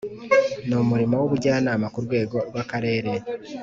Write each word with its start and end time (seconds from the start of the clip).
n 0.67 0.69
umurimo 0.83 1.13
w 1.17 1.23
ubujyanama 1.27 1.85
ku 1.93 1.99
rwego 2.05 2.35
rw 2.47 2.55
Akarere 2.63 3.11